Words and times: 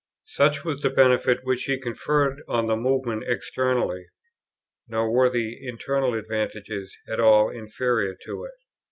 Such 0.25 0.65
was 0.65 0.81
the 0.81 0.89
benefit 0.89 1.41
which 1.43 1.65
he 1.65 1.79
conferred 1.79 2.41
on 2.47 2.65
the 2.65 2.75
Movement 2.75 3.23
externally; 3.27 4.07
nor 4.87 5.11
were 5.11 5.29
the 5.29 5.55
internal 5.63 6.15
advantages 6.15 6.97
at 7.07 7.19
all 7.19 7.51
inferior 7.51 8.15
to 8.23 8.45
it. 8.45 8.53